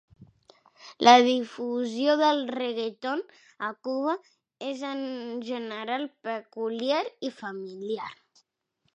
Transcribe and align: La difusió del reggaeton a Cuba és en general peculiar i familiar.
La 1.07 1.11
difusió 1.25 2.15
del 2.21 2.39
reggaeton 2.53 3.21
a 3.67 3.69
Cuba 3.87 4.15
és 4.69 4.81
en 4.93 5.03
general 5.51 6.07
peculiar 6.31 7.03
i 7.29 7.31
familiar. 7.43 8.09